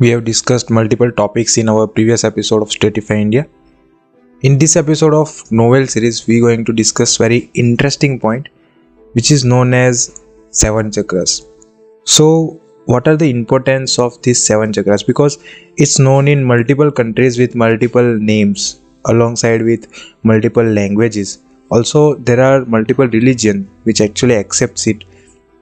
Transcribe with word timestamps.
We 0.00 0.10
have 0.10 0.22
discussed 0.24 0.70
multiple 0.70 1.10
topics 1.10 1.58
in 1.58 1.68
our 1.68 1.88
previous 1.88 2.22
episode 2.22 2.62
of 2.62 2.68
Stratify 2.68 3.20
India. 3.20 3.48
In 4.42 4.56
this 4.56 4.76
episode 4.76 5.12
of 5.12 5.50
Knowell 5.50 5.88
series, 5.88 6.24
we 6.28 6.38
are 6.38 6.42
going 6.42 6.64
to 6.66 6.72
discuss 6.72 7.16
very 7.16 7.50
interesting 7.54 8.20
point, 8.20 8.48
which 9.14 9.32
is 9.32 9.44
known 9.44 9.74
as 9.74 10.22
seven 10.50 10.92
chakras. 10.92 11.44
So, 12.04 12.60
what 12.84 13.08
are 13.08 13.16
the 13.16 13.28
importance 13.28 13.98
of 13.98 14.22
these 14.22 14.40
seven 14.40 14.70
chakras? 14.70 15.04
Because 15.04 15.36
it's 15.76 15.98
known 15.98 16.28
in 16.28 16.44
multiple 16.44 16.92
countries 16.92 17.36
with 17.36 17.56
multiple 17.56 18.18
names, 18.20 18.78
alongside 19.06 19.62
with 19.62 19.92
multiple 20.22 20.62
languages. 20.62 21.42
Also, 21.72 22.14
there 22.14 22.40
are 22.40 22.64
multiple 22.66 23.08
religion 23.08 23.68
which 23.82 24.00
actually 24.00 24.36
accepts 24.36 24.86
it, 24.86 25.02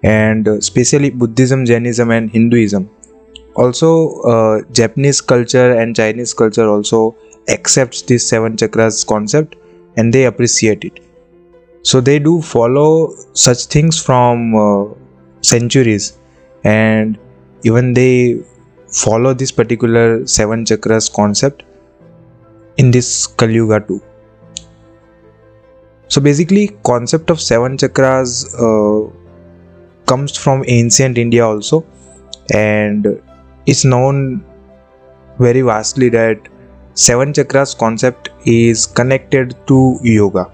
and 0.02 0.46
uh, 0.46 0.58
especially 0.58 1.08
Buddhism, 1.08 1.64
Jainism, 1.64 2.10
and 2.10 2.30
Hinduism 2.30 2.90
also 3.56 4.20
uh, 4.22 4.62
japanese 4.72 5.20
culture 5.20 5.68
and 5.76 5.96
chinese 5.96 6.32
culture 6.34 6.68
also 6.68 7.16
accepts 7.48 8.02
this 8.02 8.28
seven 8.28 8.56
chakras 8.56 9.06
concept 9.06 9.56
and 9.96 10.12
they 10.12 10.24
appreciate 10.24 10.84
it. 10.84 11.00
So 11.82 12.00
they 12.00 12.18
do 12.18 12.42
follow 12.42 13.14
such 13.32 13.66
things 13.66 14.02
from 14.02 14.54
uh, 14.54 14.94
centuries 15.40 16.18
and 16.64 17.18
even 17.62 17.94
they 17.94 18.42
follow 18.88 19.34
this 19.34 19.52
particular 19.52 20.26
seven 20.26 20.64
chakras 20.64 21.12
concept 21.12 21.62
in 22.76 22.90
this 22.90 23.26
kali 23.26 23.54
yuga 23.54 23.80
too. 23.80 24.02
So 26.08 26.20
basically 26.20 26.76
concept 26.84 27.30
of 27.30 27.40
seven 27.40 27.76
chakras 27.76 28.44
uh, 28.66 29.10
comes 30.06 30.36
from 30.36 30.64
ancient 30.68 31.18
india 31.18 31.44
also 31.44 31.84
and 32.54 33.06
it's 33.66 33.84
known 33.84 34.44
very 35.38 35.62
vastly 35.62 36.08
that 36.10 36.48
seven 36.94 37.32
chakras 37.32 37.76
concept 37.76 38.30
is 38.44 38.86
connected 38.86 39.54
to 39.66 39.98
yoga. 40.02 40.50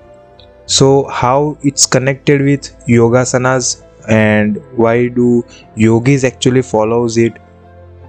So 0.66 1.04
how 1.08 1.58
it's 1.62 1.86
connected 1.86 2.42
with 2.42 2.62
yogasanas 2.86 3.84
and 4.08 4.60
why 4.76 5.08
do 5.08 5.44
yogis 5.76 6.24
actually 6.24 6.62
follows 6.62 7.16
it? 7.16 7.38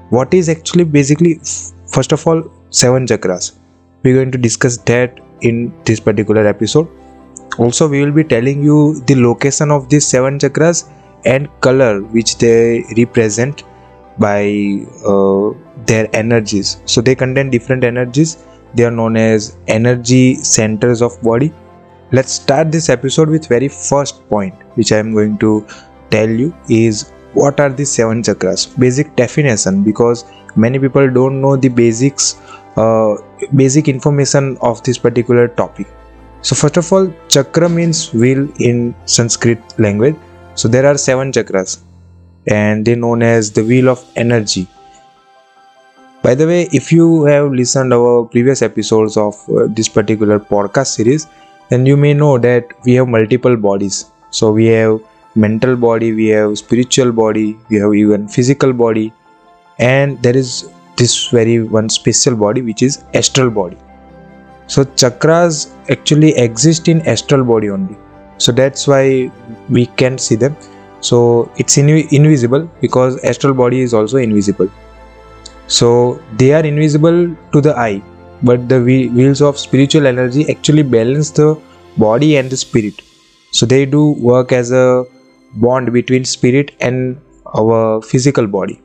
What 0.10 0.34
is 0.34 0.50
actually 0.50 0.86
basically 0.86 1.40
first 1.88 2.12
of 2.12 2.26
all 2.26 2.44
seven 2.70 3.06
chakras. 3.06 3.54
We're 4.04 4.16
going 4.16 4.32
to 4.32 4.38
discuss 4.38 4.78
that 4.78 5.20
in 5.42 5.74
this 5.86 6.00
particular 6.00 6.46
episode. 6.48 6.88
Also 7.58 7.88
we 7.88 8.04
will 8.04 8.12
be 8.12 8.24
telling 8.24 8.64
you 8.64 9.02
the 9.02 9.16
location 9.16 9.70
of 9.70 9.90
these 9.90 10.08
seven 10.08 10.40
chakras 10.40 10.90
and 11.26 11.48
color 11.62 12.02
which 12.02 12.38
they 12.38 12.84
represent 12.98 13.64
by 14.18 14.86
uh, 15.06 15.52
their 15.86 16.08
energies. 16.16 16.82
So 16.86 17.02
they 17.02 17.16
contain 17.16 17.50
different 17.50 17.84
energies. 17.84 18.46
They 18.74 18.86
are 18.86 18.92
known 18.92 19.18
as 19.18 19.58
energy 19.68 20.36
centers 20.36 21.02
of 21.02 21.22
body. 21.22 21.54
Let's 22.12 22.32
start 22.32 22.72
this 22.72 22.90
episode 22.90 23.30
with 23.30 23.48
very 23.48 23.68
first 23.68 24.28
point 24.30 24.54
which 24.76 24.92
i 24.92 24.98
am 24.98 25.14
going 25.14 25.38
to 25.40 25.66
tell 26.12 26.30
you 26.30 26.56
is 26.70 27.12
what 27.34 27.60
are 27.60 27.70
the 27.70 27.86
seven 27.86 28.22
chakras? 28.22 28.80
Basic 28.80 29.16
definition 29.16 29.84
because 29.84 30.24
many 30.56 30.78
people 30.78 31.10
don't 31.10 31.42
know 31.42 31.56
the 31.56 31.70
basics 31.70 32.40
uh, 32.78 33.16
basic 33.56 33.88
information 33.88 34.58
of 34.62 34.84
this 34.84 34.98
particular 34.98 35.48
topic. 35.48 35.88
So 36.42 36.56
first 36.56 36.78
of 36.78 36.92
all 36.94 37.12
chakra 37.30 37.70
means 37.70 38.14
wheel 38.14 38.48
in 38.60 38.94
sanskrit 39.06 39.80
language. 39.80 40.16
So 40.56 40.68
there 40.68 40.86
are 40.86 40.98
seven 40.98 41.32
chakras 41.32 41.80
and 42.48 42.86
they're 42.86 42.96
known 42.96 43.24
as 43.24 43.52
the 43.52 43.64
wheel 43.64 43.90
of 43.90 44.04
energy. 44.16 44.68
By 46.22 46.36
the 46.36 46.48
way 46.48 46.70
if 46.72 46.92
you 46.92 47.26
have 47.26 47.52
listened 47.52 47.94
our 47.94 48.26
previous 48.26 48.62
episodes 48.62 49.18
of 49.18 49.36
uh, 49.50 49.68
this 49.68 49.90
particular 49.90 50.40
podcast 50.40 50.88
series 50.88 51.28
then 51.70 51.86
you 51.86 51.98
may 51.98 52.14
know 52.14 52.38
that 52.38 52.68
we 52.86 52.94
have 52.96 53.08
multiple 53.08 53.58
bodies. 53.58 54.12
So 54.30 54.52
we 54.52 54.68
have 54.68 55.02
mental 55.36 55.76
body 55.76 56.14
we 56.14 56.28
have 56.28 56.58
spiritual 56.58 57.12
body 57.12 57.58
we 57.70 57.78
have 57.78 57.94
even 57.94 58.28
physical 58.28 58.72
body 58.72 59.12
and 59.80 60.22
there 60.22 60.38
is 60.38 60.70
this 60.96 61.30
very 61.30 61.64
one 61.64 61.90
special 61.90 62.36
body 62.36 62.62
which 62.62 62.84
is 62.84 63.04
astral 63.14 63.50
body. 63.50 63.78
So 64.68 64.84
chakras 64.86 65.74
actually 65.90 66.36
exist 66.38 66.88
in 66.88 67.02
astral 67.08 67.44
body 67.44 67.70
only. 67.70 67.98
So 68.38 68.52
that's 68.52 68.88
why 68.88 69.32
we 69.70 69.88
can't 69.88 70.20
see 70.20 70.36
them 70.36 70.56
so 71.10 71.52
it's 71.58 71.78
in- 71.78 72.08
invisible 72.20 72.70
because 72.82 73.22
astral 73.24 73.54
body 73.54 73.82
is 73.82 73.94
also 73.94 74.18
invisible. 74.18 74.70
So 75.68 76.22
they 76.38 76.54
are 76.54 76.66
invisible 76.66 77.36
to 77.54 77.62
the 77.62 77.78
eye 77.78 78.02
but 78.44 78.68
the 78.68 78.80
wheels 78.82 79.42
of 79.42 79.58
spiritual 79.58 80.06
energy 80.06 80.50
actually 80.50 80.84
balance 80.84 81.32
the 81.32 81.58
body 81.98 82.36
and 82.38 82.50
the 82.50 82.58
spirit. 82.58 83.02
So 83.52 83.66
they 83.66 83.86
do 83.86 84.12
work 84.32 84.52
as 84.52 84.72
a 84.72 85.06
bond 85.56 85.94
between 85.94 86.26
spirit 86.26 86.76
and 86.82 87.22
our 87.56 88.02
physical 88.02 88.48
body. 88.48 88.82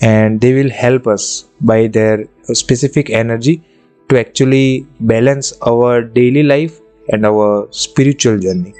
And 0.00 0.40
they 0.40 0.52
will 0.52 0.70
help 0.70 1.06
us 1.06 1.46
by 1.60 1.86
their 1.86 2.28
specific 2.52 3.10
energy 3.10 3.62
to 4.10 4.18
actually 4.18 4.86
balance 5.00 5.52
our 5.66 6.02
daily 6.02 6.42
life 6.42 6.80
and 7.10 7.24
our 7.24 7.68
spiritual 7.70 8.38
journey 8.38 8.74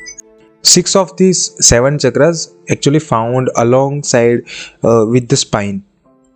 six 0.63 0.97
of 0.97 1.17
these 1.17 1.41
seven 1.67 1.99
chakras 1.99 2.55
actually 2.71 2.99
found 2.99 3.51
alongside 3.57 4.43
uh, 4.85 5.05
with 5.09 5.29
the 5.29 5.37
spine. 5.37 5.85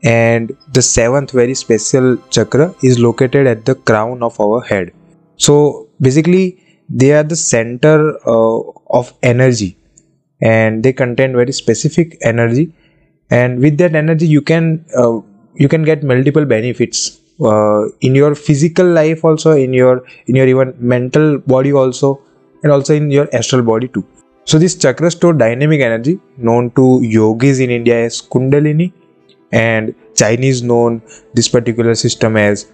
And 0.05 0.57
the 0.73 0.83
seventh 0.83 1.31
very 1.31 1.55
special 1.55 2.17
chakra 2.31 2.75
is 2.83 2.99
located 2.99 3.47
at 3.47 3.65
the 3.65 3.77
crown 3.77 4.23
of 4.23 4.41
our 4.41 4.61
head. 4.61 4.93
So 5.37 5.89
basically 6.01 6.61
they 6.89 7.13
are 7.13 7.23
the 7.23 7.37
center 7.37 8.19
uh, 8.27 8.61
of 8.91 9.13
energy. 9.23 9.77
And 10.41 10.83
they 10.83 10.93
contain 10.93 11.35
very 11.35 11.53
specific 11.53 12.19
energy. 12.23 12.75
And 13.31 13.61
with 13.61 13.79
that 13.79 13.95
energy 13.95 14.27
you 14.27 14.43
can 14.43 14.85
uh, 14.97 15.21
you 15.55 15.69
can 15.69 15.85
get 15.85 16.03
multiple 16.03 16.45
benefits 16.45 17.21
uh, 17.41 17.89
in 18.01 18.15
your 18.15 18.35
physical 18.35 18.87
life 18.87 19.25
also 19.25 19.53
in 19.53 19.73
your 19.73 20.05
in 20.27 20.35
your 20.35 20.47
even 20.47 20.75
mental 20.79 21.39
body 21.39 21.73
also 21.73 22.21
and 22.63 22.73
also 22.73 22.95
in 22.95 23.11
your 23.11 23.29
astral 23.35 23.63
body 23.63 23.89
too. 23.89 24.05
So 24.45 24.59
this 24.59 24.77
chakra 24.77 25.11
store 25.11 25.33
dynamic 25.33 25.81
energy 25.81 26.21
known 26.37 26.71
to 26.73 27.01
yogis 27.03 27.61
in 27.61 27.71
India 27.71 28.05
as 28.05 28.21
Kundalini 28.21 28.93
and 29.53 29.95
Chinese 30.15 30.63
known 30.63 31.03
this 31.35 31.49
particular 31.49 31.95
system 31.95 32.37
as 32.37 32.73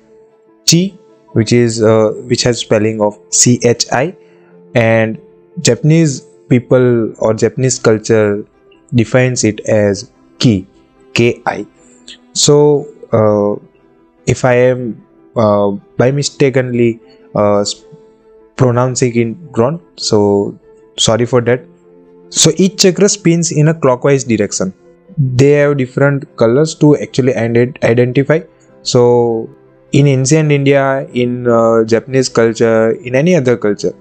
Chi 0.70 0.94
which 1.32 1.52
is 1.52 1.82
uh, 1.82 2.12
which 2.26 2.42
has 2.42 2.58
spelling 2.58 3.00
of 3.00 3.18
C 3.30 3.60
H 3.62 3.86
I 3.92 4.16
and 4.74 5.18
Japanese 5.60 6.22
people 6.48 7.14
or 7.18 7.34
Japanese 7.34 7.78
culture 7.78 8.46
defines 8.94 9.44
it 9.44 9.60
as 9.60 10.10
Ki 10.38 10.66
K 11.12 11.42
I. 11.44 11.66
So 12.32 12.86
uh, 13.12 13.62
if 14.26 14.44
I 14.44 14.54
am 14.54 15.04
uh, 15.36 15.70
by 15.98 16.10
mistakenly 16.12 17.00
uh, 17.34 17.64
pronouncing 18.60 19.14
it 19.22 19.58
wrong 19.58 19.80
so 19.96 20.18
sorry 20.98 21.26
for 21.26 21.40
that. 21.42 21.64
So 22.30 22.50
each 22.56 22.76
chakra 22.82 23.08
spins 23.08 23.52
in 23.52 23.68
a 23.68 23.74
clockwise 23.74 24.24
direction. 24.24 24.74
They 25.16 25.52
have 25.52 25.78
different 25.78 26.36
colors 26.36 26.74
to 26.76 26.96
actually 26.96 27.34
identify. 27.34 28.40
So 28.82 29.48
in 29.92 30.06
ancient 30.06 30.52
india 30.52 30.82
in 31.14 31.48
uh, 31.48 31.82
japanese 31.92 32.28
culture 32.28 32.90
in 33.08 33.14
any 33.20 33.34
other 33.34 33.56
culture 33.56 33.92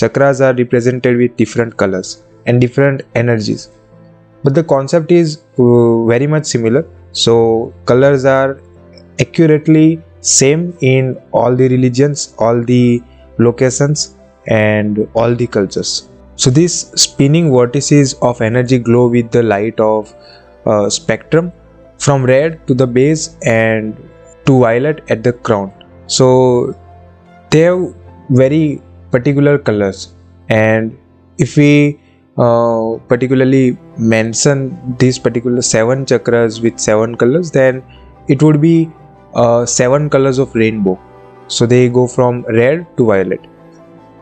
chakras 0.00 0.40
are 0.46 0.54
represented 0.60 1.16
with 1.16 1.36
different 1.36 1.76
colors 1.76 2.24
and 2.46 2.60
different 2.60 3.02
energies. 3.14 3.70
But 4.42 4.54
the 4.54 4.64
concept 4.64 5.12
is 5.12 5.42
uh, 5.58 6.04
very 6.04 6.26
much 6.26 6.46
similar. 6.46 6.84
So 7.12 7.72
colors 7.84 8.24
are 8.24 8.60
accurately 9.20 10.02
same 10.20 10.76
in 10.80 11.16
all 11.32 11.54
the 11.54 11.68
religions 11.68 12.34
all 12.38 12.60
the 12.60 13.02
locations 13.38 14.16
and 14.46 15.08
all 15.14 15.34
the 15.34 15.46
cultures. 15.46 16.08
So 16.36 16.50
these 16.50 16.74
spinning 17.00 17.50
vortices 17.50 18.14
of 18.14 18.40
energy 18.40 18.78
glow 18.78 19.08
with 19.08 19.30
the 19.30 19.42
light 19.42 19.80
of 19.80 20.14
uh, 20.66 20.90
spectrum 20.90 21.52
from 21.98 22.24
red 22.24 22.66
to 22.66 22.74
the 22.74 22.86
base 22.86 23.36
and 23.44 23.96
to 24.44 24.60
violet 24.60 25.02
at 25.08 25.22
the 25.22 25.32
crown. 25.32 25.72
So 26.06 26.74
they 27.50 27.60
have 27.60 27.94
very 28.28 28.82
particular 29.10 29.58
colors. 29.58 30.14
And 30.48 30.98
if 31.38 31.56
we 31.56 32.00
uh, 32.38 32.98
particularly 33.08 33.78
mention 33.96 34.96
these 34.98 35.18
particular 35.18 35.62
seven 35.62 36.04
chakras 36.04 36.60
with 36.60 36.78
seven 36.78 37.16
colors 37.16 37.50
then 37.50 37.82
it 38.28 38.42
would 38.42 38.60
be 38.60 38.90
uh, 39.34 39.64
seven 39.64 40.10
colors 40.10 40.38
of 40.38 40.54
rainbow 40.54 41.00
so 41.48 41.66
they 41.66 41.88
go 41.88 42.06
from 42.06 42.42
red 42.48 42.86
to 42.96 43.06
violet. 43.06 43.40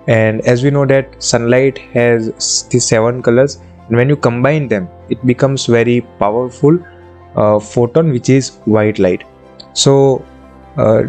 And 0.06 0.40
as 0.42 0.62
we 0.62 0.70
know 0.70 0.84
that 0.86 1.22
sunlight 1.22 1.78
has 1.94 2.68
the 2.70 2.78
seven 2.78 3.22
colors 3.22 3.60
and 3.88 3.96
when 3.96 4.08
you 4.08 4.16
combine 4.16 4.68
them 4.68 4.88
it 5.08 5.24
becomes 5.26 5.66
very 5.66 6.02
powerful 6.18 6.78
uh, 7.36 7.58
photon 7.58 8.10
which 8.10 8.28
is 8.28 8.56
white 8.66 8.98
light. 8.98 9.24
So 9.72 10.24
uh, 10.76 11.04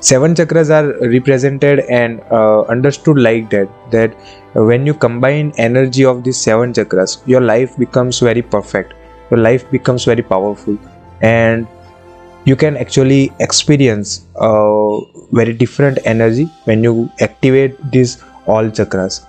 seven 0.00 0.34
chakras 0.34 0.70
are 0.70 1.08
represented 1.08 1.80
and 1.80 2.20
uh, 2.30 2.62
understood 2.62 3.18
like 3.18 3.50
that 3.50 3.68
that 3.90 4.14
when 4.54 4.86
you 4.86 4.94
combine 4.94 5.52
energy 5.56 6.04
of 6.04 6.22
these 6.22 6.36
seven 6.40 6.72
chakras 6.72 7.20
your 7.26 7.40
life 7.40 7.76
becomes 7.76 8.20
very 8.20 8.42
perfect. 8.42 8.94
Your 9.30 9.40
life 9.40 9.68
becomes 9.70 10.04
very 10.04 10.22
powerful. 10.22 10.78
And 11.20 11.66
you 12.48 12.56
can 12.56 12.76
actually 12.82 13.30
experience 13.40 14.26
a 14.36 14.52
very 15.38 15.52
different 15.52 15.98
energy 16.04 16.44
when 16.64 16.82
you 16.82 17.10
activate 17.20 17.78
these 17.92 18.22
all 18.46 18.70
chakras. 18.78 19.26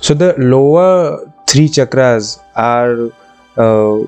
So 0.00 0.14
the 0.14 0.34
lower 0.38 1.32
three 1.48 1.68
chakras 1.68 2.38
are 2.54 3.10
uh, 3.56 4.06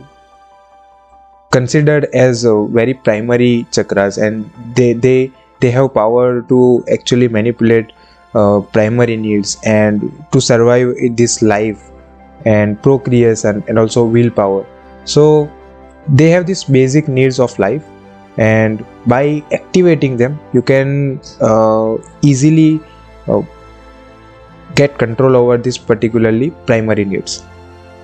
considered 1.50 2.06
as 2.12 2.44
uh, 2.44 2.64
very 2.78 2.94
primary 2.94 3.66
chakras 3.70 4.20
and 4.26 4.50
they 4.76 4.92
they 4.92 5.32
they 5.60 5.70
have 5.70 5.92
power 5.94 6.42
to 6.52 6.60
actually 6.98 7.28
manipulate 7.38 7.92
uh, 8.34 8.60
primary 8.76 9.16
needs 9.16 9.56
and 9.64 10.06
to 10.32 10.40
survive 10.40 10.94
this 11.22 11.42
life 11.42 11.90
and 12.44 12.80
procreation 12.82 13.64
and 13.66 13.78
also 13.78 14.04
willpower. 14.04 14.64
So 15.16 15.50
they 16.08 16.30
have 16.30 16.46
these 16.46 16.64
basic 16.78 17.08
needs 17.08 17.40
of 17.40 17.58
life 17.58 17.84
and 18.36 18.84
by 19.06 19.42
activating 19.52 20.16
them 20.16 20.38
you 20.52 20.62
can 20.62 21.20
uh, 21.40 21.96
easily 22.22 22.80
uh, 23.28 23.42
get 24.74 24.98
control 24.98 25.36
over 25.36 25.56
this 25.56 25.78
particularly 25.78 26.50
primary 26.66 27.04
needs. 27.04 27.44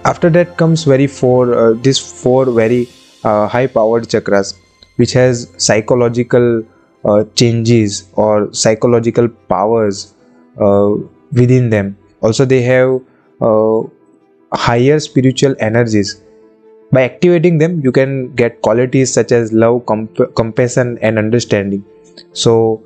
After 0.04 0.30
that 0.30 0.56
comes 0.56 0.84
very 0.84 1.06
four 1.06 1.54
uh, 1.54 1.74
these 1.74 1.98
four 1.98 2.46
very 2.46 2.88
uh, 3.24 3.48
high 3.48 3.66
powered 3.66 4.04
chakras 4.04 4.54
which 4.96 5.12
has 5.12 5.52
psychological 5.56 6.62
uh, 7.04 7.24
changes 7.34 8.08
or 8.14 8.52
psychological 8.52 9.28
powers 9.28 10.14
uh, 10.60 10.90
within 11.32 11.70
them. 11.70 11.96
Also 12.20 12.44
they 12.44 12.62
have 12.62 13.00
higher 14.52 14.98
spiritual 15.00 15.54
energies 15.58 16.22
by 16.92 17.02
activating 17.02 17.58
them, 17.58 17.80
you 17.80 17.92
can 17.92 18.34
get 18.34 18.62
qualities 18.62 19.12
such 19.12 19.32
as 19.32 19.52
love, 19.52 19.86
comp- 19.86 20.34
compassion, 20.34 20.98
and 21.02 21.18
understanding. 21.18 21.84
So, 22.32 22.82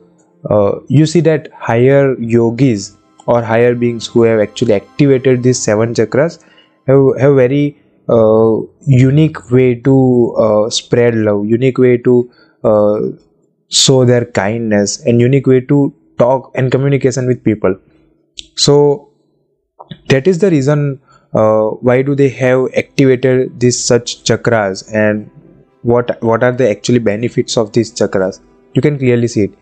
uh, 0.50 0.80
you 0.88 1.06
see 1.06 1.20
that 1.20 1.48
higher 1.58 2.14
yogis 2.20 2.96
or 3.26 3.42
higher 3.42 3.74
beings 3.74 4.06
who 4.06 4.22
have 4.22 4.40
actually 4.40 4.74
activated 4.74 5.42
these 5.42 5.58
seven 5.58 5.94
chakras 5.94 6.44
have, 6.86 7.18
have 7.18 7.34
very 7.36 7.80
uh, 8.08 8.56
unique 8.86 9.50
way 9.50 9.74
to 9.76 10.34
uh, 10.38 10.70
spread 10.70 11.14
love, 11.14 11.46
unique 11.46 11.78
way 11.78 11.96
to 11.98 12.30
uh, 12.62 13.00
show 13.68 14.04
their 14.04 14.24
kindness, 14.26 15.04
and 15.06 15.20
unique 15.20 15.46
way 15.46 15.60
to 15.60 15.94
talk 16.18 16.50
and 16.54 16.70
communication 16.70 17.26
with 17.26 17.42
people. 17.42 17.74
So, 18.56 19.10
that 20.08 20.26
is 20.26 20.38
the 20.38 20.50
reason 20.50 21.00
uh, 21.34 21.69
why 21.88 22.02
do 22.02 22.14
they 22.14 22.28
have 22.28 22.69
activated 22.76 23.58
these 23.60 23.78
such 23.78 24.22
chakras 24.25 24.84
and 24.94 25.31
what 25.82 26.22
what 26.22 26.42
are 26.42 26.52
the 26.52 26.69
actually 26.69 26.98
benefits 26.98 27.56
of 27.56 27.72
these 27.72 27.92
chakras? 27.92 28.40
You 28.75 28.82
can 28.82 28.98
clearly 28.98 29.28
see 29.28 29.44
it. 29.44 29.54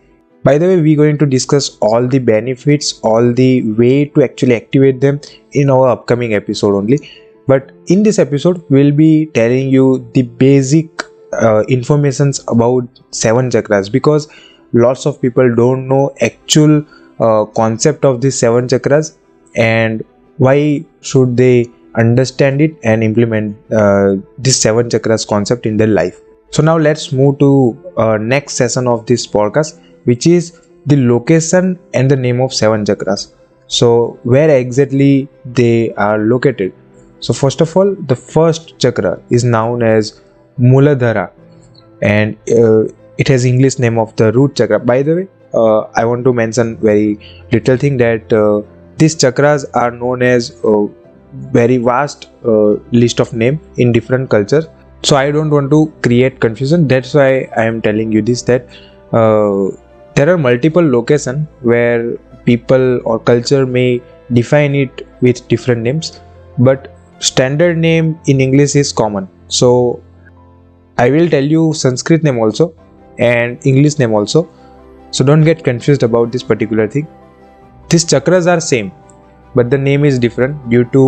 By 0.43 0.57
the 0.57 0.67
way 0.67 0.81
we're 0.81 0.97
going 0.97 1.17
to 1.19 1.25
discuss 1.25 1.77
all 1.79 2.07
the 2.07 2.19
benefits 2.19 2.99
all 3.01 3.33
the 3.33 3.63
way 3.71 4.05
to 4.05 4.23
actually 4.23 4.55
activate 4.55 5.01
them 5.01 5.19
in 5.51 5.69
our 5.69 5.87
upcoming 5.87 6.33
episode 6.33 6.75
only. 6.75 6.99
But 7.47 7.71
in 7.87 8.03
this 8.03 8.19
episode 8.19 8.63
we'll 8.69 8.91
be 8.91 9.27
telling 9.27 9.69
you 9.69 10.07
the 10.13 10.23
basic 10.23 11.03
uh, 11.33 11.63
informations 11.67 12.41
about 12.47 12.87
seven 13.11 13.49
chakras 13.49 13.91
because 13.91 14.27
lots 14.73 15.05
of 15.05 15.21
people 15.21 15.55
don't 15.55 15.87
know 15.87 16.13
actual 16.21 16.85
uh, 17.19 17.45
concept 17.45 18.05
of 18.05 18.21
these 18.21 18.37
seven 18.37 18.67
chakras 18.67 19.17
and 19.55 20.03
why 20.37 20.85
should 21.01 21.37
they 21.37 21.67
understand 21.95 22.61
it 22.61 22.75
and 22.83 23.03
implement 23.03 23.55
uh, 23.71 24.15
this 24.37 24.59
seven 24.59 24.89
chakras 24.89 25.27
concept 25.27 25.65
in 25.65 25.77
their 25.77 25.87
life? 25.87 26.19
So 26.51 26.63
now 26.63 26.77
let's 26.77 27.11
move 27.11 27.39
to 27.39 27.93
uh, 27.97 28.17
next 28.17 28.55
session 28.55 28.87
of 28.87 29.05
this 29.05 29.25
podcast 29.27 29.79
which 30.05 30.27
is 30.27 30.59
the 30.85 30.97
location 31.07 31.79
and 31.93 32.09
the 32.09 32.15
name 32.15 32.41
of 32.41 32.53
seven 32.53 32.85
chakras. 32.85 33.33
So 33.67 34.19
where 34.23 34.49
exactly 34.49 35.27
they 35.45 35.93
are 35.93 36.17
located? 36.17 36.73
So 37.19 37.33
first 37.33 37.61
of 37.61 37.75
all 37.77 37.95
the 37.95 38.15
first 38.15 38.77
chakra 38.79 39.21
is 39.29 39.43
known 39.43 39.81
as 39.81 40.21
muladhara. 40.59 41.31
And 42.01 42.37
uh, 42.51 42.83
it 43.17 43.27
has 43.27 43.45
english 43.45 43.79
name 43.79 43.97
of 43.97 44.15
the 44.17 44.31
root 44.33 44.55
chakra. 44.55 44.79
By 44.79 45.03
the 45.03 45.15
way 45.15 45.27
uh, 45.53 45.81
i 45.95 46.05
want 46.05 46.23
to 46.25 46.33
mention 46.33 46.77
very 46.77 47.19
little 47.51 47.77
thing 47.77 47.97
that 47.97 48.33
uh, 48.33 48.61
these 48.97 49.15
chakras 49.15 49.65
are 49.73 49.91
known 49.91 50.21
as 50.21 50.51
a 50.63 50.87
very 51.33 51.77
vast 51.77 52.29
uh, 52.45 52.73
list 52.91 53.19
of 53.19 53.33
name 53.33 53.59
in 53.77 53.91
different 53.91 54.29
cultures. 54.29 54.67
So 55.03 55.15
i 55.15 55.31
don't 55.31 55.49
want 55.49 55.69
to 55.71 55.91
create 56.01 56.39
confusion. 56.39 56.87
That's 56.87 57.13
why 57.13 57.49
i 57.57 57.63
am 57.63 57.81
telling 57.81 58.11
you 58.11 58.21
this 58.21 58.43
that 58.43 58.67
uh, 59.11 59.69
there 60.15 60.29
are 60.29 60.37
multiple 60.37 60.87
locations 60.97 61.47
where 61.61 62.17
people 62.45 63.01
or 63.05 63.19
culture 63.19 63.65
may 63.65 64.01
define 64.31 64.75
it 64.75 65.07
with 65.21 65.47
different 65.47 65.81
names 65.81 66.21
but 66.57 66.95
standard 67.19 67.77
name 67.77 68.19
in 68.27 68.39
english 68.41 68.75
is 68.75 68.91
common. 68.91 69.27
So 69.47 70.01
i 70.97 71.09
will 71.09 71.29
tell 71.29 71.43
you 71.43 71.73
sanskrit 71.73 72.23
name 72.23 72.39
also 72.39 72.73
and 73.17 73.59
english 73.65 73.99
name 73.99 74.13
also. 74.13 74.49
So 75.11 75.23
don't 75.23 75.43
get 75.43 75.63
confused 75.63 76.03
about 76.03 76.31
this 76.31 76.43
particular 76.43 76.87
thing 76.87 77.07
these 77.93 78.05
chakras 78.11 78.47
are 78.51 78.59
same, 78.59 78.91
but 79.55 79.69
the 79.69 79.77
name 79.77 80.03
is 80.03 80.19
different 80.19 80.69
due 80.69 80.85
to 80.95 81.03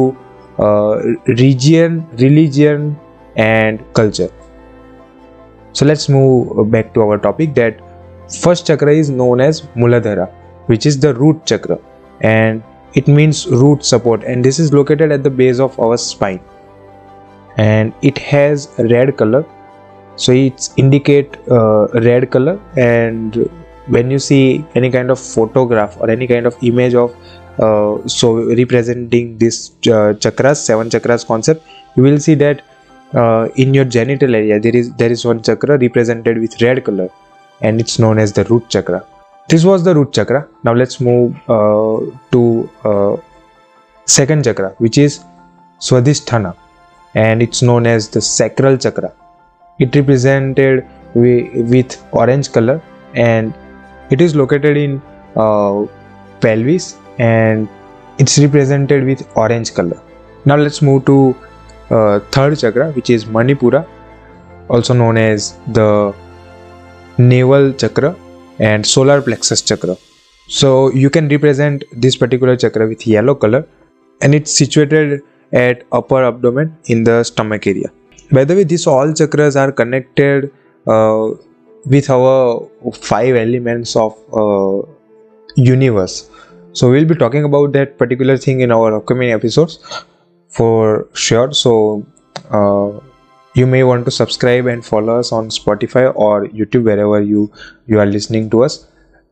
uh, 0.59 1.01
region, 1.43 2.07
religion, 2.23 2.97
and 3.35 3.83
culture. 3.93 4.29
So 5.73 5.85
let's 5.85 6.07
move 6.07 6.69
back 6.71 6.93
to 6.93 7.01
our 7.01 7.17
topic. 7.17 7.55
That 7.55 7.81
first 8.43 8.67
chakra 8.67 8.93
is 8.93 9.09
known 9.09 9.41
as 9.41 9.61
Muladhara, 9.83 10.29
which 10.67 10.85
is 10.85 10.99
the 10.99 11.13
root 11.15 11.45
chakra, 11.45 11.79
and 12.21 12.63
it 12.93 13.07
means 13.07 13.47
root 13.47 13.83
support, 13.83 14.23
and 14.23 14.45
this 14.45 14.59
is 14.59 14.71
located 14.71 15.11
at 15.11 15.23
the 15.23 15.29
base 15.41 15.59
of 15.59 15.79
our 15.79 15.97
spine, 15.97 16.39
and 17.57 17.93
it 18.01 18.17
has 18.29 18.69
red 18.77 19.17
color. 19.17 19.45
So 20.17 20.31
it's 20.31 20.73
indicate 20.77 21.37
uh, 21.51 21.87
red 22.09 22.31
color 22.31 22.59
and 22.77 23.49
when 23.87 24.11
you 24.11 24.19
see 24.19 24.65
any 24.75 24.89
kind 24.89 25.11
of 25.11 25.19
photograph 25.19 25.97
or 25.99 26.09
any 26.09 26.27
kind 26.27 26.45
of 26.45 26.56
image 26.61 26.95
of 26.95 27.15
uh, 27.59 28.06
so 28.07 28.33
representing 28.61 29.37
this 29.37 29.71
uh, 29.87 30.13
chakras 30.23 30.57
seven 30.57 30.89
chakras 30.89 31.25
concept 31.25 31.65
you 31.95 32.04
will 32.04 32.19
see 32.19 32.35
that 32.35 32.63
uh, 33.13 33.47
in 33.56 33.73
your 33.73 33.85
genital 33.85 34.35
area 34.35 34.59
there 34.59 34.75
is 34.75 34.94
there 34.95 35.11
is 35.11 35.23
one 35.25 35.42
chakra 35.42 35.77
represented 35.77 36.37
with 36.37 36.61
red 36.61 36.83
color 36.83 37.09
and 37.61 37.80
it's 37.80 37.99
known 37.99 38.19
as 38.19 38.33
the 38.33 38.44
root 38.45 38.68
chakra. 38.69 39.06
This 39.47 39.63
was 39.63 39.83
the 39.83 39.94
root 39.95 40.11
chakra. 40.11 40.47
Now 40.63 40.73
let's 40.73 40.99
move 40.99 41.35
uh, 41.49 41.99
to 42.31 42.69
uh, 42.83 43.15
second 44.06 44.44
chakra 44.44 44.69
which 44.77 44.97
is 44.97 45.23
swadhisthana 45.80 46.56
and 47.13 47.42
it's 47.42 47.61
known 47.61 47.87
as 47.87 48.09
the 48.09 48.21
sacral 48.21 48.77
chakra. 48.77 49.13
It 49.80 49.95
represented 49.95 50.85
with 51.13 52.04
orange 52.11 52.51
color 52.51 52.81
and 53.13 53.54
it 54.09 54.21
is 54.21 54.35
located 54.35 54.78
in 54.78 55.02
uh, 55.35 55.85
pelvis 56.42 56.97
and 57.18 57.68
it's 58.18 58.38
represented 58.40 59.06
with 59.06 59.28
orange 59.35 59.74
color. 59.74 60.02
Now 60.45 60.56
let's 60.56 60.81
move 60.81 61.06
to 61.06 61.35
uh, 61.90 62.19
third 62.31 62.57
chakra 62.59 62.92
which 62.92 63.09
is 63.09 63.26
Manipura 63.26 63.88
also 64.69 64.94
known 64.94 65.18
as 65.18 65.57
the 65.68 66.14
navel 67.18 67.74
chakra 67.74 68.16
and 68.59 68.85
solar 68.85 69.21
plexus 69.21 69.62
chakra. 69.62 69.97
So 70.47 70.92
you 70.92 71.09
can 71.09 71.28
represent 71.28 71.83
this 71.92 72.16
particular 72.16 72.56
chakra 72.56 72.88
with 72.88 73.06
yellow 73.07 73.35
color 73.35 73.68
and 74.21 74.35
it's 74.35 74.52
situated 74.52 75.21
at 75.52 75.83
upper 75.92 76.24
abdomen 76.24 76.78
in 76.85 77.04
the 77.04 77.24
stomach 77.24 77.68
area. 77.68 77.92
By 78.31 78.44
the 78.44 78.56
way, 78.56 78.64
these 78.64 78.88
all 78.88 79.07
chakras 79.07 79.56
are 79.56 79.71
connected 79.71 80.52
uh, 80.88 81.30
with 81.85 82.09
our 82.09 82.68
five 82.94 83.35
elements 83.35 83.95
of 83.95 84.13
uh, 84.33 84.81
universe. 85.56 86.30
So 86.73 86.89
we'll 86.92 87.06
be 87.06 87.15
talking 87.15 87.44
about 87.45 87.71
that 87.73 87.97
particular 87.97 88.37
thing 88.37 88.61
in 88.61 88.71
our 88.71 88.95
upcoming 88.95 89.31
episodes 89.31 89.80
for 90.49 91.07
sure. 91.13 91.54
So 91.54 92.06
uh, 92.49 92.99
you 93.54 93.65
may 93.65 93.83
want 93.83 94.06
to 94.06 94.11
subscribe 94.11 94.65
and 94.65 94.85
follow 94.85 95.18
us 95.19 95.31
on 95.31 95.47
spotify 95.47 96.13
or 96.15 96.47
youtube 96.47 96.83
wherever 96.83 97.21
you 97.21 97.51
you 97.87 97.99
are 97.99 98.06
listening 98.06 98.49
to 98.49 98.63
us. 98.63 98.87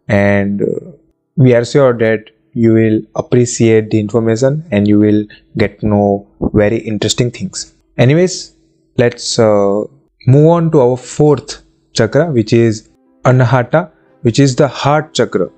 And 0.07 0.62
uh, 0.62 0.91
we 1.36 1.53
are 1.53 1.65
sure 1.65 1.98
that 1.98 2.29
you 2.53 2.74
will 2.74 3.01
appreciate 3.15 3.89
the 3.89 4.00
information 4.00 4.63
and 4.72 4.88
you 4.88 5.00
will 5.00 5.25
get 5.57 5.79
to 5.79 5.88
know 5.88 6.27
very 6.53 6.77
interesting 6.77 7.31
things. 7.31 7.74
Anyways 7.98 8.53
let's 8.98 9.39
uh, 9.39 9.83
move 10.27 10.48
on 10.48 10.72
to 10.72 10.79
our 10.81 10.98
fourth 10.98 11.62
chakra 11.93 12.31
which 12.31 12.53
is 12.53 12.89
anahata 13.23 13.89
which 14.21 14.39
is 14.39 14.55
the 14.55 14.67
heart 14.67 15.13
chakra. 15.13 15.50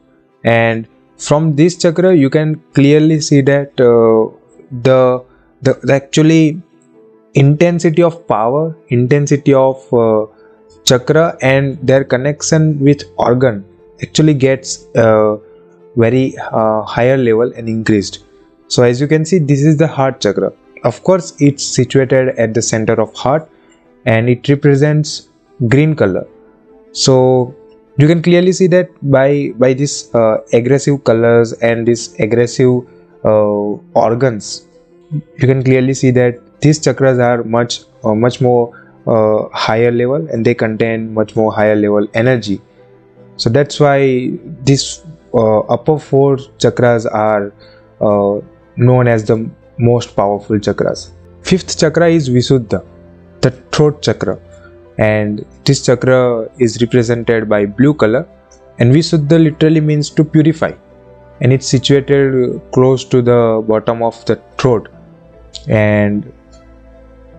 And 0.44 0.88
from 1.18 1.56
this 1.56 1.78
chakra 1.78 2.16
you 2.16 2.30
can 2.30 2.62
clearly 2.74 3.22
see 3.22 3.42
that 3.42 3.70
uh, 3.80 4.36
the, 4.72 5.24
the, 5.62 5.74
the 5.84 5.94
actually 5.94 6.62
intensity 7.34 8.02
of 8.02 8.28
power 8.28 8.76
intensity 8.90 9.54
of 9.54 9.94
uh, 9.94 10.26
chakra 10.86 11.38
and 11.42 11.78
their 11.86 12.04
connection 12.04 12.80
with 12.80 13.04
organ 13.18 13.66
actually 14.02 14.34
gets 14.34 14.86
uh, 14.96 15.38
very 15.96 16.38
uh, 16.38 16.82
higher 16.82 17.18
level 17.18 17.52
and 17.56 17.70
increased. 17.70 18.26
So 18.68 18.84
as 18.84 19.00
you 19.00 19.08
can 19.08 19.26
see 19.26 19.40
this 19.40 19.64
is 19.64 19.78
the 19.78 19.88
heart 19.88 20.22
chakra. 20.22 20.52
Of 20.84 21.04
course 21.04 21.34
it's 21.40 21.64
situated 21.64 22.30
at 22.38 22.54
the 22.54 22.62
center 22.62 22.94
of 22.94 23.14
heart 23.14 23.50
and 24.06 24.30
it 24.30 24.48
represents 24.50 25.30
green 25.68 25.96
color. 25.96 26.28
So 26.92 27.56
you 27.98 28.08
can 28.08 28.22
clearly 28.22 28.52
see 28.52 28.68
that 28.68 28.90
by 29.02 29.54
by 29.58 29.74
this 29.74 30.14
uh, 30.14 30.38
aggressive 30.54 31.04
colors 31.04 31.54
and 31.54 31.88
this 31.88 32.14
aggressive 32.20 32.86
uh, 33.24 33.78
organs 33.94 34.68
you 35.12 35.48
can 35.48 35.64
clearly 35.64 35.94
see 35.94 36.12
that 36.12 36.40
these 36.62 36.80
chakras 36.80 37.20
are 37.20 37.44
much 37.44 37.82
uh, 38.04 38.14
much 38.14 38.42
more 38.42 38.72
uh, 39.08 39.48
higher 39.54 39.92
level 39.92 40.28
and 40.32 40.46
they 40.46 40.54
contain 40.54 41.14
much 41.14 41.36
more 41.36 41.54
higher 41.54 41.76
level 41.76 42.08
energy. 42.14 42.62
So 43.38 43.50
that's 43.50 43.80
why 43.80 44.32
these 44.64 45.04
uh, 45.34 45.60
upper 45.60 46.00
four 46.00 46.38
chakras 46.58 47.06
are 47.12 47.54
uh, 48.02 48.42
known 48.78 49.08
as 49.08 49.26
the 49.26 49.50
most 49.78 50.16
powerful 50.16 50.58
chakras. 50.58 51.12
Fifth 51.42 51.78
chakra 51.78 52.10
is 52.10 52.30
visuddha 52.30 52.84
the 53.42 53.52
throat 53.72 54.02
chakra 54.02 54.40
and 54.98 55.46
this 55.66 55.86
chakra 55.86 56.50
is 56.58 56.82
represented 56.82 57.50
by 57.50 57.66
blue 57.66 57.94
color. 57.94 58.28
And 58.80 58.94
Visuddha 58.94 59.42
literally 59.42 59.82
means 59.82 60.10
to 60.12 60.24
purify. 60.24 60.74
And 61.42 61.52
it's 61.52 61.68
situated 61.68 62.62
close 62.72 63.04
to 63.06 63.22
the 63.22 63.64
bottom 63.68 64.02
of 64.04 64.24
the 64.26 64.42
throat. 64.58 64.90
And 65.68 66.32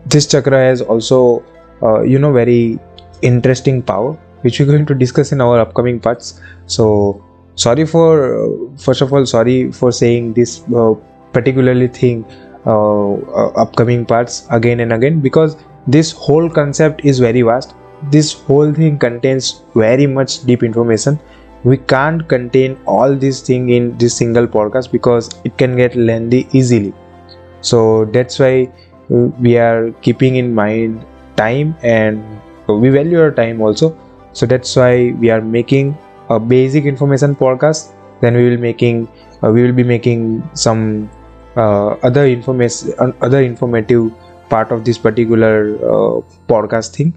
this 0.06 0.26
chakra 0.26 0.58
has 0.58 0.82
also 0.82 1.44
uh, 1.82 2.02
you 2.02 2.18
know 2.18 2.32
very 2.32 2.78
interesting 3.22 3.82
power 3.82 4.12
which 4.42 4.60
we're 4.60 4.66
going 4.66 4.86
to 4.86 4.94
discuss 4.94 5.32
in 5.32 5.40
our 5.40 5.58
upcoming 5.58 5.98
parts. 5.98 6.40
So 6.66 7.24
sorry 7.56 7.86
for 7.86 8.10
uh, 8.36 8.76
first 8.76 9.00
of 9.00 9.12
all 9.12 9.26
sorry 9.26 9.72
for 9.72 9.90
saying 9.90 10.34
this 10.34 10.62
uh, 10.74 10.94
particularly 11.32 11.88
thing 11.88 12.24
uh, 12.66 13.12
uh, 13.12 13.50
upcoming 13.56 14.04
parts 14.04 14.46
again 14.50 14.80
and 14.80 14.92
again 14.92 15.20
because 15.20 15.56
this 15.86 16.12
whole 16.12 16.48
concept 16.50 17.04
is 17.04 17.18
very 17.18 17.42
vast. 17.42 17.74
This 18.10 18.32
whole 18.32 18.72
thing 18.72 18.98
contains 18.98 19.62
very 19.74 20.06
much 20.06 20.44
deep 20.44 20.62
information. 20.62 21.18
We 21.64 21.78
can't 21.78 22.28
contain 22.28 22.78
all 22.86 23.14
this 23.14 23.40
thing 23.40 23.70
in 23.70 23.96
this 23.98 24.16
single 24.16 24.46
podcast 24.46 24.92
because 24.92 25.30
it 25.44 25.56
can 25.58 25.76
get 25.76 25.96
lengthy 25.96 26.48
easily. 26.52 26.94
So 27.60 28.04
that's 28.06 28.38
why 28.38 28.72
uh, 29.10 29.28
we 29.46 29.56
are 29.58 29.92
keeping 30.02 30.36
in 30.36 30.54
mind 30.54 31.04
time 31.36 31.76
and 31.82 32.22
we 32.68 32.90
value 32.90 33.20
our 33.20 33.30
time 33.32 33.60
also. 33.60 33.96
So 34.32 34.46
that's 34.46 34.74
why 34.76 35.12
we 35.12 35.30
are 35.30 35.40
making 35.40 35.96
a 36.28 36.38
basic 36.38 36.84
information 36.84 37.34
podcast. 37.36 37.92
Then 38.20 38.34
we 38.34 38.50
will 38.50 38.58
making 38.58 39.08
uh, 39.42 39.50
we 39.50 39.62
will 39.62 39.72
be 39.72 39.84
making 39.84 40.48
some 40.54 41.10
uh, 41.56 41.88
other 42.02 42.26
information 42.26 42.94
other 43.20 43.40
informative 43.40 44.12
part 44.48 44.72
of 44.72 44.84
this 44.84 44.98
particular 44.98 45.76
uh, 45.76 46.20
podcast 46.48 46.94
thing. 46.96 47.14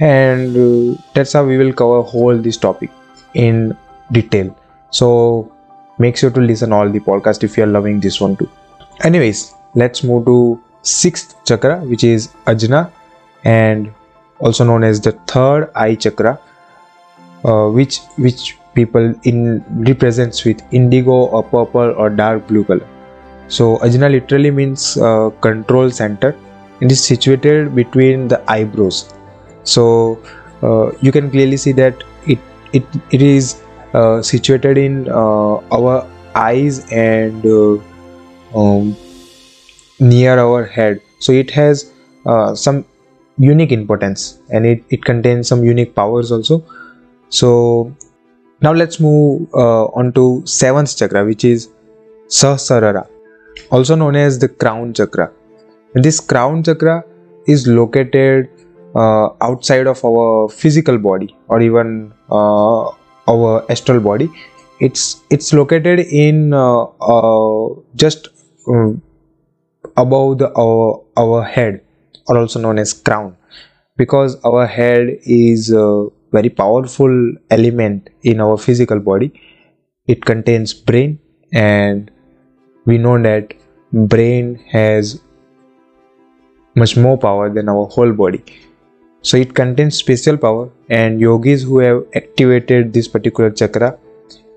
And 0.00 0.56
uh, 0.56 1.00
that's 1.14 1.32
how 1.32 1.44
we 1.44 1.56
will 1.56 1.72
cover 1.72 2.02
whole 2.02 2.36
this 2.36 2.56
topic 2.56 2.90
in 3.34 3.76
detail. 4.12 4.56
So 4.90 5.52
make 5.98 6.16
sure 6.16 6.30
to 6.30 6.40
listen 6.40 6.72
all 6.72 6.88
the 6.88 7.00
podcast 7.00 7.44
if 7.44 7.56
you 7.56 7.64
are 7.64 7.68
loving 7.68 8.00
this 8.00 8.20
one 8.20 8.36
too. 8.36 8.50
Anyways 9.02 9.54
let's 9.74 10.04
move 10.04 10.24
to 10.26 10.60
sixth 10.82 11.36
chakra 11.44 11.80
which 11.80 12.04
is 12.04 12.28
ajna 12.46 12.90
and 13.44 13.92
also 14.38 14.64
known 14.64 14.84
as 14.84 15.00
the 15.00 15.12
third 15.32 15.70
eye 15.74 15.94
chakra 15.94 16.38
uh, 17.44 17.68
which 17.68 17.98
which 18.16 18.56
people 18.74 19.14
in 19.24 19.64
represents 19.88 20.44
with 20.44 20.62
indigo 20.72 21.12
or 21.12 21.42
purple 21.42 21.94
or 21.96 22.10
dark 22.10 22.46
blue 22.46 22.64
color 22.64 22.88
so 23.48 23.78
ajna 23.78 24.10
literally 24.10 24.50
means 24.50 24.96
uh, 24.96 25.30
control 25.40 25.90
center 25.90 26.34
and 26.80 26.90
is 26.90 27.04
situated 27.04 27.74
between 27.74 28.28
the 28.28 28.42
eyebrows. 28.50 29.12
So 29.64 30.20
uh, 30.62 30.92
you 31.00 31.12
can 31.12 31.30
clearly 31.30 31.56
see 31.56 31.72
that 31.72 32.02
it 32.26 32.38
it, 32.72 32.84
it 33.10 33.22
is 33.22 33.62
uh, 33.92 34.22
situated 34.22 34.78
in 34.78 35.08
uh, 35.08 35.56
our 35.72 36.06
eyes 36.34 36.90
and 36.90 37.46
uh, 37.46 37.78
um, 38.58 38.96
near 40.00 40.38
our 40.38 40.64
head. 40.64 41.00
So 41.20 41.32
it 41.32 41.50
has 41.50 41.92
uh, 42.26 42.54
some 42.54 42.84
unique 43.38 43.72
importance 43.72 44.38
and 44.50 44.66
it, 44.66 44.82
it 44.90 45.04
contains 45.04 45.48
some 45.48 45.64
unique 45.64 45.94
powers 45.94 46.32
also. 46.32 46.64
So 47.28 47.94
now 48.60 48.72
let's 48.72 49.00
move 49.00 49.52
on 49.54 50.12
to 50.12 50.42
seventh 50.46 50.96
chakra 50.96 51.24
which 51.24 51.44
is 51.44 51.68
Sahasrara 52.28 53.06
also 53.70 53.94
known 53.94 54.16
as 54.16 54.38
the 54.38 54.48
crown 54.48 54.94
chakra. 54.94 55.32
This 55.94 56.20
crown 56.20 56.62
chakra 56.62 57.04
is 57.46 57.66
located 57.66 58.48
uh, 58.94 59.28
outside 59.40 59.86
of 59.86 60.04
our 60.04 60.48
physical 60.48 60.98
body 60.98 61.36
or 61.48 61.60
even 61.60 62.12
uh, 62.30 62.88
our 63.28 63.64
astral 63.70 64.00
body. 64.00 64.28
It's 64.80 65.22
it's 65.30 65.52
located 65.52 66.00
in 66.00 66.52
uh, 66.52 66.82
uh 66.84 67.80
just 67.94 68.28
um, 68.68 69.02
above 69.96 70.38
the 70.38 70.52
our, 70.56 71.02
our 71.16 71.42
head 71.44 71.80
or 72.26 72.38
also 72.38 72.60
known 72.60 72.78
as 72.78 72.92
crown 72.92 73.36
because 73.96 74.36
our 74.44 74.66
head 74.66 75.18
is 75.22 75.70
a 75.70 76.08
very 76.32 76.50
powerful 76.50 77.32
element 77.50 78.10
in 78.22 78.40
our 78.40 78.58
physical 78.58 78.98
body 78.98 79.32
it 80.06 80.24
contains 80.24 80.74
brain 80.74 81.18
and 81.52 82.10
we 82.86 82.98
know 82.98 83.20
that 83.22 83.54
brain 83.92 84.56
has 84.70 85.20
much 86.74 86.96
more 86.96 87.16
power 87.16 87.48
than 87.50 87.68
our 87.68 87.86
whole 87.86 88.12
body. 88.12 88.42
So 89.22 89.36
it 89.36 89.54
contains 89.54 89.96
special 89.96 90.36
power 90.36 90.70
and 90.90 91.20
yogis 91.20 91.62
who 91.62 91.78
have 91.78 92.04
activated 92.14 92.92
this 92.92 93.08
particular 93.08 93.50
chakra 93.50 93.98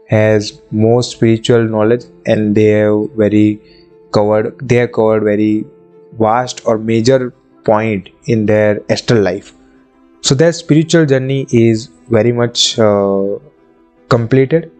has 0.09 0.61
more 0.71 1.03
spiritual 1.03 1.63
knowledge 1.63 2.05
and 2.25 2.55
they 2.55 2.65
have 2.65 3.11
very 3.11 3.61
covered 4.11 4.57
they 4.59 4.75
have 4.75 4.91
covered 4.93 5.23
very 5.23 5.65
vast 6.17 6.65
or 6.65 6.77
major 6.77 7.33
point 7.63 8.09
in 8.25 8.45
their 8.45 8.81
astral 8.89 9.21
life. 9.21 9.53
So 10.21 10.35
their 10.35 10.51
spiritual 10.51 11.05
journey 11.05 11.47
is 11.51 11.87
very 12.09 12.31
much 12.31 12.79
uh, 12.79 13.39
completed 14.09 14.71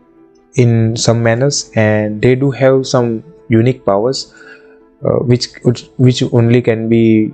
in 0.55 0.97
some 0.97 1.21
manners 1.21 1.71
and 1.75 2.21
they 2.21 2.35
do 2.35 2.51
have 2.51 2.87
some 2.87 3.23
unique 3.49 3.85
powers 3.85 4.33
uh, 5.05 5.19
which, 5.31 5.47
which 5.63 5.89
which 5.97 6.23
only 6.33 6.61
can 6.61 6.89
be 6.89 7.27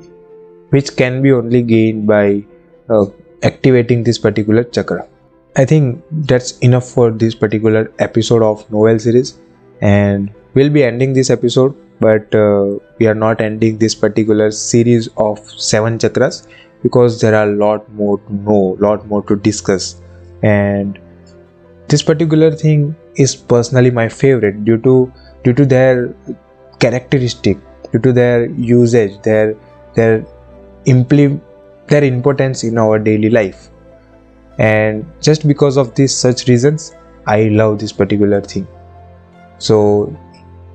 which 0.69 0.95
can 0.95 1.21
be 1.21 1.31
only 1.31 1.61
gained 1.61 2.05
by 2.07 2.43
uh, 2.89 3.05
activating 3.43 4.03
this 4.03 4.17
particular 4.17 4.63
chakra. 4.63 5.07
I 5.55 5.65
think 5.65 6.03
that's 6.11 6.57
enough 6.59 6.89
for 6.89 7.11
this 7.11 7.35
particular 7.35 7.91
episode 7.99 8.41
of 8.41 8.69
Knowell 8.71 8.99
series 8.99 9.37
and 9.81 10.33
we'll 10.55 10.71
be 10.71 10.83
ending 10.83 11.13
this 11.13 11.29
episode 11.29 11.75
but 11.99 12.33
uh, 12.35 12.79
we 12.99 13.07
are 13.07 13.15
not 13.15 13.39
ending 13.39 13.77
this 13.77 13.95
particular 13.95 14.51
series 14.51 15.07
of 15.17 15.39
seven 15.61 15.97
chakras 15.97 16.47
because 16.81 17.21
there 17.21 17.35
are 17.35 17.49
a 17.49 17.55
lot 17.55 17.89
more 17.93 18.17
to 18.17 18.33
know 18.33 18.77
lot 18.79 19.05
more 19.07 19.23
to 19.23 19.35
discuss. 19.35 20.01
And 20.41 20.99
this 21.87 22.03
particular 22.03 22.51
thing 22.51 22.95
is 23.15 23.35
personally 23.35 23.91
my 23.91 24.09
favorite 24.09 24.65
due 24.65 24.79
to 24.79 25.13
due 25.43 25.53
to 25.53 25.65
their 25.65 26.13
characteristic 26.79 27.57
due 27.91 27.99
to 27.99 28.11
their 28.11 28.49
usage 28.49 29.21
their 29.21 29.55
their 29.95 30.25
implement 30.85 31.41
their 31.87 32.03
importance 32.03 32.63
in 32.63 32.77
our 32.77 32.97
daily 32.99 33.29
life. 33.29 33.69
And 34.57 35.05
just 35.21 35.47
because 35.47 35.77
of 35.77 35.95
these 35.95 36.15
such 36.15 36.47
reasons 36.47 36.93
i 37.27 37.43
love 37.43 37.79
this 37.79 37.91
particular 37.91 38.41
thing. 38.41 38.67
So 39.57 40.15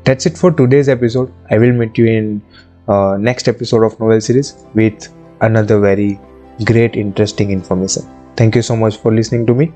that's 0.04 0.26
it 0.26 0.38
for 0.38 0.50
today's 0.50 0.88
episode. 0.88 1.32
I 1.50 1.58
will 1.58 1.72
meet 1.72 1.98
you 1.98 2.06
in 2.06 2.42
uh, 2.88 3.16
next 3.18 3.48
episode 3.48 3.84
of 3.84 3.98
Knowell 4.00 4.20
series 4.20 4.64
with 4.74 5.08
another 5.42 5.78
very 5.78 6.18
great 6.64 6.96
interesting 6.96 7.50
information. 7.50 8.02
Thank 8.36 8.56
you 8.56 8.62
so 8.62 8.76
much 8.76 8.96
for 8.96 9.12
listening 9.12 9.46
to 9.46 9.54
me. 9.54 9.72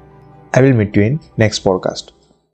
I 0.55 0.63
will 0.63 0.73
meet 0.73 0.97
you 0.97 1.03
in 1.03 1.21
next 1.37 1.65
podcast 1.65 2.13